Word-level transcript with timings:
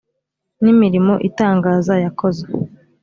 n 0.63 0.65
imirimo 0.73 1.13
itangaza 1.29 1.93
yakoze 2.03 2.43